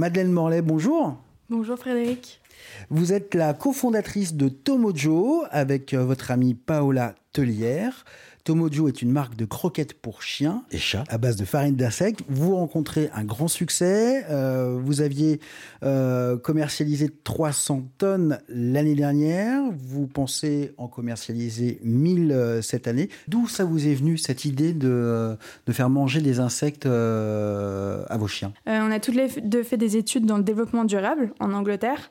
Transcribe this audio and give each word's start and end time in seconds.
Madeleine 0.00 0.32
Morlaix, 0.32 0.62
bonjour. 0.62 1.18
Bonjour 1.50 1.76
Frédéric. 1.78 2.40
Vous 2.88 3.12
êtes 3.12 3.34
la 3.34 3.52
cofondatrice 3.52 4.32
de 4.32 4.48
Tomojo 4.48 5.44
avec 5.50 5.92
euh, 5.92 6.02
votre 6.02 6.30
amie 6.30 6.54
Paola 6.54 7.14
Tellière. 7.32 8.04
Tomojo 8.44 8.88
est 8.88 9.02
une 9.02 9.12
marque 9.12 9.36
de 9.36 9.44
croquettes 9.44 9.94
pour 9.94 10.22
chiens 10.22 10.64
et 10.70 10.78
chats 10.78 11.04
à 11.08 11.18
base 11.18 11.36
de 11.36 11.44
farine 11.44 11.76
d'insectes. 11.76 12.22
Vous 12.28 12.56
rencontrez 12.56 13.10
un 13.14 13.24
grand 13.24 13.48
succès. 13.48 14.24
Euh, 14.30 14.78
vous 14.82 15.02
aviez 15.02 15.40
euh, 15.82 16.38
commercialisé 16.38 17.10
300 17.22 17.88
tonnes 17.98 18.38
l'année 18.48 18.94
dernière. 18.94 19.62
Vous 19.72 20.06
pensez 20.06 20.72
en 20.78 20.88
commercialiser 20.88 21.80
1000 21.84 22.32
euh, 22.32 22.62
cette 22.62 22.88
année. 22.88 23.10
D'où 23.28 23.46
ça 23.46 23.64
vous 23.64 23.86
est 23.86 23.94
venu 23.94 24.16
cette 24.16 24.44
idée 24.44 24.72
de, 24.72 25.36
de 25.66 25.72
faire 25.72 25.90
manger 25.90 26.20
des 26.20 26.40
insectes 26.40 26.86
à 26.86 28.16
vos 28.16 28.28
chiens? 28.28 28.52
On 28.66 28.90
a 28.90 29.00
toutes 29.00 29.16
les 29.16 29.28
deux 29.42 29.62
fait 29.62 29.76
des 29.76 29.96
études 29.96 30.24
dans 30.24 30.38
le 30.38 30.44
développement 30.44 30.84
durable 30.84 31.32
en 31.40 31.52
Angleterre. 31.52 32.10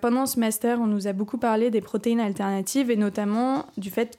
pendant 0.00 0.26
ce 0.26 0.38
master, 0.38 0.80
on 0.80 0.86
nous 0.86 1.06
a 1.06 1.12
beaucoup 1.12 1.38
parlé 1.38 1.70
des 1.70 1.80
protéines 1.80 2.20
alternatives 2.20 2.90
et 2.90 2.96
notamment 2.96 3.66
du 3.76 3.90
fait 3.90 4.18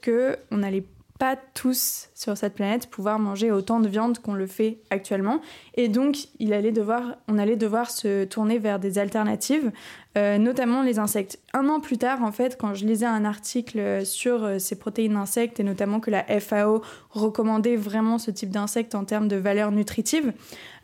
qu'on 0.50 0.64
allait 0.64 0.84
pas 1.18 1.38
tous 1.54 2.10
sur 2.14 2.36
cette 2.36 2.55
planète 2.55 2.88
pouvoir 2.88 3.20
manger 3.20 3.52
autant 3.52 3.80
de 3.80 3.88
viande 3.88 4.20
qu'on 4.20 4.34
le 4.34 4.48
fait 4.48 4.80
actuellement. 4.90 5.40
Et 5.76 5.88
donc, 5.88 6.28
il 6.40 6.54
allait 6.54 6.72
devoir, 6.72 7.16
on 7.28 7.38
allait 7.38 7.55
devoir 7.55 7.90
se 7.90 8.26
tourner 8.26 8.58
vers 8.58 8.80
des 8.80 8.98
alternatives, 8.98 9.72
euh, 10.18 10.38
notamment 10.38 10.82
les 10.82 10.98
insectes. 10.98 11.40
Un 11.54 11.68
an 11.68 11.82
plus 11.82 11.98
tard, 11.98 12.24
en 12.24 12.32
fait, 12.32 12.58
quand 12.58 12.74
je 12.74 12.86
lisais 12.86 13.05
un 13.05 13.26
article 13.26 14.05
sur 14.05 14.46
euh, 14.46 14.60
ces 14.60 14.78
protéines 14.78 15.16
d'insectes, 15.16 15.60
et 15.60 15.64
notamment 15.64 16.00
que 16.00 16.10
la 16.10 16.24
FAO 16.40 16.82
recommandait 17.10 17.76
vraiment 17.76 18.18
ce 18.18 18.32
type 18.32 18.50
d'insectes 18.50 18.96
en 18.96 19.04
termes 19.04 19.27
de 19.27 19.36
valeur 19.36 19.72
nutritive, 19.72 20.32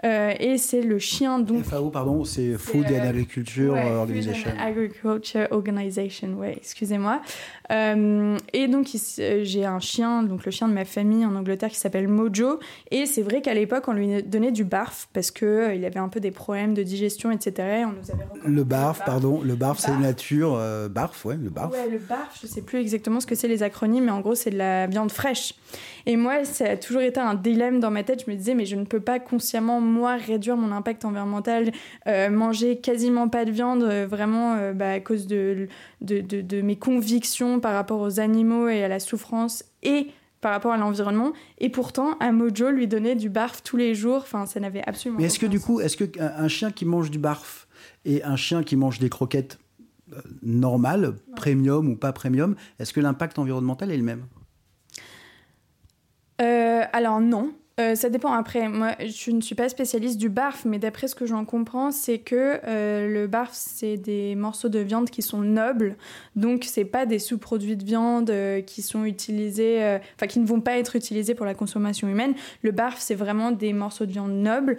euh, 0.04 0.34
et 0.38 0.57
c'est 0.57 0.82
le 0.82 0.99
chien 0.99 1.40
donc... 1.40 1.63
FAO, 1.63 1.90
pardon, 1.90 2.26
c'est 2.26 2.57
Food 2.57 2.88
and 2.91 3.07
Agriculture 3.07 3.73
Organization. 3.73 4.49
Food 4.49 4.59
and 4.59 4.63
Agriculture 4.63 5.48
Organization, 5.52 6.34
ouais, 6.34 6.54
excusez-moi. 6.57 7.21
et 7.70 8.68
donc, 8.68 8.90
j'ai 9.18 9.65
un 9.65 9.79
chien, 9.79 10.21
donc 10.30 10.46
le 10.46 10.52
chien 10.52 10.68
de 10.68 10.74
ma 10.74 10.86
famille 10.86 11.26
en 11.26 11.36
Angleterre 11.36 11.70
qui 11.70 11.77
s'appelle 11.77 12.08
Mojo, 12.08 12.60
et 12.91 13.05
c'est 13.05 13.22
vrai 13.22 13.41
qu'à 13.41 13.54
l'époque, 13.54 13.88
on 13.88 13.94
lui 13.94 14.24
donnait 14.24 14.52
du 14.52 14.64
barf 14.64 15.10
parce 15.14 15.32
qu'il 15.32 15.74
il 15.76 15.86
avait 15.86 16.00
un 16.00 16.10
peu 16.10 16.20
des 16.20 16.32
problèmes 16.32 16.74
de 16.74 16.84
digestion, 16.84 17.32
etc. 17.32 17.86
On 17.88 17.91
nous 17.91 18.12
avait 18.12 18.26
le 18.46 18.64
barf, 18.64 19.04
pardon, 19.05 19.42
le 19.42 19.55
barf, 19.55 19.80
c'est 19.80 19.96
nature, 19.98 20.55
euh, 20.55 20.90
barf, 20.90 21.26
ouais, 21.26 21.38
le 21.38 21.49
barf. 21.49 21.72
Ouais, 21.72 21.90
le 21.90 21.98
barf, 21.98 22.40
je 22.42 22.48
sais 22.48 22.62
plus 22.62 22.80
exactement 22.80 23.20
ce 23.20 23.27
que 23.27 23.36
c'est 23.36 23.48
les 23.48 23.64
acronymes, 23.64 24.05
mais 24.05 24.12
en 24.12 24.22
gros, 24.22 24.36
c'est 24.36 24.52
de 24.52 24.58
la 24.58 24.88
viande 24.88 25.12
fraîche. 25.12 25.54
Et 26.05 26.18
moi, 26.18 26.44
ça 26.46 26.71
a 26.71 26.77
toujours 26.77 27.02
été 27.02 27.20
un 27.20 27.35
dilemme 27.35 27.80
dans 27.80 27.91
ma 27.91 28.04
tête. 28.04 28.24
Je 28.26 28.32
me 28.32 28.35
disais, 28.35 28.55
mais 28.55 28.66
je 28.66 28.76
ne 28.76 28.85
peux 28.85 28.99
pas 28.99 29.20
consciemment, 29.20 29.82
moi, 29.82 30.16
réduire 30.16 30.58
mon 30.58 30.71
impact 30.71 31.05
environnemental, 31.05 31.71
euh, 32.08 32.30
manger 32.30 32.77
quasiment 32.77 33.30
pas 33.30 33.46
de 33.46 33.52
viande, 33.52 33.84
euh, 33.84 34.08
vraiment 34.08 34.71
bah, 34.74 34.91
à 34.91 34.99
cause 34.99 35.27
de, 35.27 35.68
de, 36.02 36.21
de, 36.21 36.41
de 36.41 36.62
mes 36.62 36.76
convictions 36.76 37.60
par 37.60 37.74
rapport 37.74 37.99
aux 38.02 38.20
animaux 38.20 38.68
et 38.68 38.84
à 38.84 38.88
la 38.88 38.99
souffrance 38.99 39.63
et 39.84 40.08
par 40.41 40.52
rapport 40.52 40.71
à 40.71 40.77
l'environnement. 40.77 41.34
Et 41.60 41.70
pourtant, 41.70 42.18
un 42.20 42.32
Mojo 42.32 42.71
lui 42.71 42.88
donnait 42.88 43.15
du 43.15 43.30
barf 43.30 43.62
tous 43.62 43.77
les 43.77 43.96
jours. 43.96 44.18
Enfin, 44.18 44.46
ça 44.48 44.60
n'avait 44.60 44.84
absolument. 44.88 45.20
Mais 45.20 45.27
est-ce 45.27 45.40
que 45.40 45.46
du 45.46 45.60
coup, 45.60 45.80
est-ce 45.80 45.96
que 45.96 46.20
un 46.20 46.48
chien 46.48 46.71
qui 46.71 46.86
mange 46.86 47.12
du 47.12 47.20
barf 47.20 47.68
et 48.05 48.24
un 48.24 48.36
chien 48.36 48.63
qui 48.63 48.76
mange 48.76 48.99
des 48.99 49.10
croquettes 49.10 49.60
euh, 50.13 50.20
normales, 50.41 51.13
premium 51.36 51.88
ou 51.90 51.96
pas 51.96 52.12
premium, 52.12 52.55
est-ce 52.80 52.91
que 52.91 52.99
l'impact 52.99 53.38
environnemental 53.38 53.91
est 53.91 53.98
le 53.98 54.04
même? 54.04 54.26
Euh, 56.82 56.85
Alors 56.93 57.20
non. 57.20 57.54
Euh, 57.79 57.96
ça 57.96 58.10
dépend. 58.10 58.34
Après, 58.34 58.68
moi, 58.68 58.96
je 58.99 59.32
ne 59.32 59.41
suis 59.41 59.55
pas 59.55 59.70
spécialiste 59.70 60.18
du 60.18 60.29
barf, 60.29 60.65
mais 60.65 60.77
d'après 60.77 61.07
ce 61.07 61.15
que 61.15 61.26
j'en 61.26 61.46
comprends, 61.46 61.90
c'est 61.90 62.20
que 62.20 62.60
euh, 62.68 63.07
le 63.07 63.27
barf, 63.27 63.51
c'est 63.54 63.96
des 63.96 64.35
morceaux 64.35 64.68
de 64.68 64.79
viande 64.79 65.09
qui 65.09 65.22
sont 65.22 65.40
nobles. 65.40 65.96
Donc, 66.35 66.66
c'est 66.66 66.85
pas 66.85 67.06
des 67.06 67.18
sous-produits 67.18 67.78
de 67.78 67.85
viande 67.85 68.31
qui 68.68 68.81
sont 68.81 69.06
utilisés, 69.06 70.00
enfin, 70.16 70.28
qui 70.28 70.40
ne 70.40 70.46
vont 70.46 70.59
pas 70.59 70.78
être 70.78 70.97
utilisés 70.97 71.34
pour 71.34 71.46
la 71.46 71.56
consommation 71.56 72.09
humaine. 72.09 72.36
Le 72.62 72.72
barf, 72.72 73.00
c'est 73.00 73.16
vraiment 73.16 73.52
des 73.52 73.72
morceaux 73.72 74.06
de 74.06 74.12
viande 74.12 74.34
nobles 74.34 74.78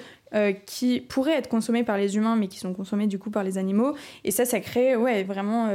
qui 0.67 1.01
pourraient 1.01 1.39
être 1.39 1.49
consommés 1.49 1.85
par 1.85 1.97
les 1.97 2.17
humains, 2.17 2.37
mais 2.37 2.47
qui 2.47 2.59
sont 2.59 2.75
consommés 2.75 3.07
du 3.07 3.19
coup 3.19 3.31
par 3.31 3.43
les 3.43 3.59
animaux. 3.59 3.97
Et 4.23 4.31
ça, 4.31 4.45
ça 4.45 4.61
crée, 4.61 4.97
ouais, 4.97 5.25
vraiment 5.25 5.71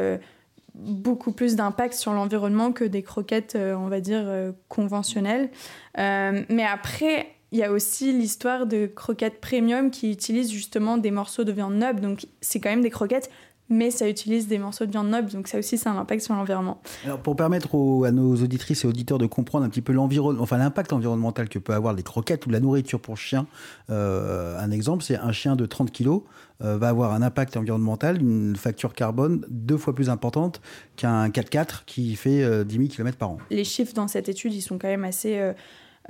beaucoup 0.77 1.31
plus 1.31 1.55
d'impact 1.55 1.93
sur 1.93 2.13
l'environnement 2.13 2.71
que 2.71 2.83
des 2.83 3.03
croquettes, 3.03 3.55
euh, 3.55 3.75
on 3.75 3.87
va 3.87 3.99
dire, 3.99 4.23
euh, 4.25 4.51
conventionnelles. 4.69 5.49
Euh, 5.97 6.43
mais 6.49 6.63
après, 6.63 7.27
il 7.51 7.59
y 7.59 7.63
a 7.63 7.71
aussi 7.71 8.13
l'histoire 8.13 8.65
de 8.65 8.87
croquettes 8.87 9.39
premium 9.41 9.89
qui 9.89 10.11
utilisent 10.11 10.51
justement 10.51 10.97
des 10.97 11.11
morceaux 11.11 11.43
de 11.43 11.51
viande 11.51 11.75
noble. 11.75 12.01
Donc, 12.01 12.27
c'est 12.41 12.59
quand 12.59 12.69
même 12.69 12.81
des 12.81 12.89
croquettes 12.89 13.29
mais 13.69 13.91
ça 13.91 14.09
utilise 14.09 14.47
des 14.47 14.57
morceaux 14.57 14.85
de 14.85 14.91
viande 14.91 15.09
noble, 15.09 15.29
donc 15.31 15.47
ça 15.47 15.59
aussi, 15.59 15.77
c'est 15.77 15.89
un 15.89 15.97
impact 15.97 16.21
sur 16.21 16.33
l'environnement. 16.33 16.81
Alors, 17.05 17.19
pour 17.19 17.35
permettre 17.35 17.75
à 18.05 18.11
nos 18.11 18.35
auditrices 18.35 18.83
et 18.83 18.87
auditeurs 18.87 19.17
de 19.17 19.25
comprendre 19.25 19.65
un 19.65 19.69
petit 19.69 19.81
peu 19.81 19.93
l'environnement, 19.93 20.41
enfin 20.41 20.57
l'impact 20.57 20.93
environnemental 20.93 21.49
que 21.49 21.59
peut 21.59 21.73
avoir 21.73 21.93
les 21.93 22.03
croquettes 22.03 22.45
ou 22.45 22.49
la 22.49 22.59
nourriture 22.59 22.99
pour 22.99 23.17
chien, 23.17 23.47
euh, 23.89 24.57
un 24.59 24.71
exemple, 24.71 25.03
c'est 25.03 25.17
un 25.17 25.31
chien 25.31 25.55
de 25.55 25.65
30 25.65 25.91
kg 25.91 26.21
euh, 26.63 26.77
va 26.77 26.89
avoir 26.89 27.13
un 27.13 27.21
impact 27.21 27.55
environnemental, 27.55 28.19
une 28.19 28.55
facture 28.55 28.93
carbone 28.93 29.45
deux 29.49 29.77
fois 29.77 29.93
plus 29.93 30.09
importante 30.09 30.59
qu'un 30.95 31.29
4x4 31.29 31.83
qui 31.85 32.15
fait 32.15 32.65
10 32.65 32.75
000 32.75 32.87
km 32.87 33.17
par 33.17 33.29
an. 33.31 33.37
Les 33.51 33.63
chiffres 33.63 33.93
dans 33.93 34.07
cette 34.07 34.27
étude, 34.27 34.53
ils 34.53 34.61
sont 34.61 34.77
quand 34.79 34.87
même 34.87 35.03
assez... 35.03 35.53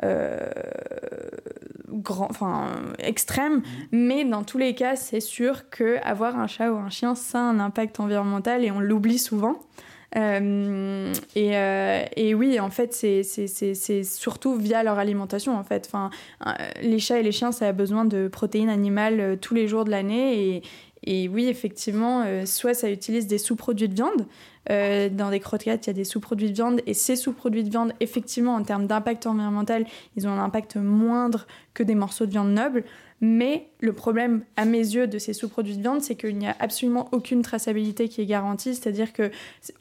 Euh, 0.04 0.38
grand, 1.90 2.28
enfin 2.30 2.68
extrême, 3.00 3.64
mais 3.92 4.24
dans 4.24 4.44
tous 4.44 4.58
les 4.58 4.76
cas, 4.76 4.96
c'est 4.96 5.20
sûr 5.20 5.70
que 5.70 5.98
avoir 6.04 6.38
un 6.38 6.48
chat 6.48 6.72
ou 6.72 6.78
un 6.78 6.90
chien, 6.90 7.16
ça 7.16 7.40
a 7.40 7.42
un 7.42 7.60
impact 7.60 8.00
environnemental 8.00 8.64
et 8.64 8.72
on 8.72 8.80
l'oublie 8.80 9.18
souvent. 9.18 9.60
Euh, 10.16 11.14
et, 11.36 11.58
euh, 11.58 12.04
et, 12.16 12.34
oui, 12.34 12.60
en 12.60 12.70
fait, 12.70 12.94
c'est 12.94 14.04
surtout 14.04 14.56
via 14.56 14.84
leur 14.84 15.00
alimentation. 15.00 15.58
En 15.58 15.64
fait, 15.64 15.90
enfin, 15.92 16.10
les 16.82 17.00
chats 17.00 17.20
et 17.20 17.24
les 17.24 17.32
chiens, 17.32 17.52
ça 17.52 17.68
a 17.68 17.72
besoin 17.74 18.06
de 18.06 18.28
protéines 18.28 18.70
animales 18.70 19.38
tous 19.42 19.54
les 19.54 19.68
jours 19.68 19.84
de 19.84 19.92
l'année 19.92 20.56
et, 20.56 20.64
et 21.10 21.30
oui, 21.30 21.48
effectivement, 21.48 22.24
euh, 22.26 22.46
soit 22.46 22.74
ça 22.74 22.92
utilise 22.92 23.28
des 23.28 23.38
sous-produits 23.38 23.88
de 23.88 23.94
viande. 23.94 24.26
Euh, 24.70 25.08
dans 25.08 25.30
des 25.30 25.40
croquettes, 25.40 25.88
il 25.88 25.90
y 25.90 25.92
a 25.92 25.94
des 25.94 26.04
sous-produits 26.04 26.50
de 26.50 26.54
viande. 26.54 26.82
Et 26.86 26.94
ces 26.94 27.16
sous-produits 27.16 27.64
de 27.64 27.70
viande, 27.70 27.94
effectivement, 28.02 28.56
en 28.56 28.64
termes 28.64 28.88
d'impact 28.88 29.26
environnemental, 29.26 29.86
ils 30.18 30.28
ont 30.28 30.32
un 30.32 30.44
impact 30.44 30.76
moindre 30.76 31.48
que 31.74 31.82
des 31.82 31.96
morceaux 31.96 32.26
de 32.26 32.32
viande 32.32 32.52
noble. 32.52 32.84
Mais 33.20 33.70
le 33.80 33.94
problème, 33.94 34.44
à 34.58 34.66
mes 34.66 34.78
yeux, 34.78 35.08
de 35.08 35.18
ces 35.18 35.34
sous-produits 35.34 35.76
de 35.76 35.82
viande, 35.82 36.02
c'est 36.02 36.16
qu'il 36.16 36.38
n'y 36.38 36.48
a 36.48 36.56
absolument 36.60 37.10
aucune 37.12 37.42
traçabilité 37.42 38.10
qui 38.10 38.22
est 38.22 38.26
garantie. 38.26 38.76
C'est-à-dire 38.76 39.12
que 39.12 39.32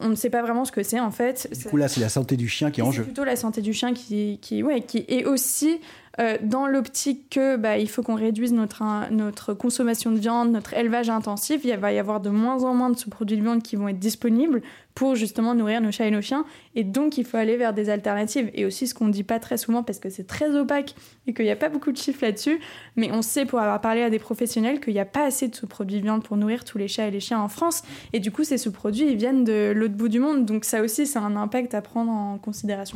on 0.01 0.09
ne 0.09 0.15
sait 0.15 0.31
pas 0.31 0.41
vraiment 0.41 0.65
ce 0.65 0.73
que 0.73 0.83
c'est, 0.83 1.01
en 1.01 1.11
fait. 1.11 1.49
Du 1.53 1.69
coup, 1.69 1.77
là, 1.77 1.89
c'est 1.89 2.01
la 2.01 2.09
santé 2.09 2.37
du 2.37 2.49
chien 2.49 2.71
qui 2.71 2.81
est 2.81 2.83
en 2.83 2.93
jeu. 2.93 3.03
C'est 3.03 3.09
plutôt 3.09 3.25
la 3.25 3.37
santé 3.37 3.61
du 3.61 3.75
chien 3.75 3.93
qui, 3.93 4.39
qui, 4.41 4.63
ouais, 4.63 4.81
qui 4.81 5.05
est 5.09 5.27
aussi 5.27 5.81
euh, 6.19 6.39
dans 6.43 6.67
l'optique 6.67 7.29
que 7.29 7.57
bah, 7.57 7.77
il 7.77 7.91
faut 7.91 8.03
qu'on 8.03 8.15
réduise 8.15 8.55
notre, 8.55 8.83
notre 9.11 9.53
consommation 9.53 10.11
de 10.11 10.19
viande, 10.19 10.51
notre 10.51 10.73
élevage 10.73 11.11
intensif, 11.11 11.61
il 11.65 11.77
va 11.77 11.93
y 11.93 11.99
avoir 11.99 12.21
de 12.21 12.31
moins 12.31 12.65
en 12.65 12.75
moins 12.75 12.89
de 12.89 12.97
sous-produits 12.97 13.37
de 13.37 13.43
viande 13.43 13.63
qui 13.63 13.77
vont 13.77 13.89
être 13.89 13.99
disponibles 13.99 14.63
pour 14.97 15.15
justement 15.15 15.55
nourrir 15.55 15.83
nos 15.83 15.93
chats 15.93 16.07
et 16.07 16.11
nos 16.11 16.23
chiens. 16.23 16.47
Et 16.75 16.83
donc, 16.83 17.19
il 17.19 17.25
faut 17.25 17.37
aller 17.37 17.57
vers 17.59 17.75
des 17.75 17.91
alternatives. 17.91 18.51
Et 18.55 18.65
aussi, 18.65 18.87
ce 18.87 18.95
qu'on 18.95 19.05
ne 19.05 19.13
dit 19.13 19.25
pas 19.25 19.39
très 19.39 19.59
souvent, 19.59 19.83
parce 19.83 19.99
que 19.99 20.09
c'est 20.09 20.27
très 20.27 20.57
opaque 20.57 20.95
et 21.27 21.35
qu'il 21.35 21.45
n'y 21.45 21.51
a 21.51 21.57
pas 21.57 21.69
beaucoup 21.69 21.93
de 21.93 21.99
chiffres 21.99 22.25
là-dessus, 22.25 22.59
mais 22.97 23.13
on 23.13 23.21
sait 23.21 23.45
pour 23.45 23.61
avoir 23.61 23.81
parlé 23.83 24.03
à 24.03 24.09
des 24.09 24.19
professionnels 24.19 24.81
qu'il 24.81 24.95
n'y 24.95 24.99
a 24.99 25.05
pas 25.05 25.27
assez 25.27 25.49
de 25.49 25.55
sous-produits 25.55 25.99
de 25.99 26.03
viande 26.03 26.25
pour 26.25 26.39
nourrir 26.39 26.65
tous 26.65 26.79
les 26.79 26.89
chats 26.89 27.07
et 27.07 27.11
les 27.11 27.21
chiens 27.21 27.39
en 27.39 27.49
France. 27.49 27.83
Et 28.15 28.21
du 28.21 28.33
coup, 28.33 28.43
ces 28.43 28.57
sous-produits, 28.57 29.07
ils 29.11 29.17
viennent 29.17 29.45
de 29.45 29.75
l'autre 29.77 29.95
bout 29.95 30.09
du 30.09 30.19
monde. 30.19 30.47
Donc 30.47 30.65
ça 30.65 30.81
aussi, 30.81 31.07
c'est 31.07 31.19
un 31.19 31.37
impact 31.37 31.75
à 31.75 31.83
prendre 31.83 32.11
en 32.11 32.39
considération. 32.39 32.87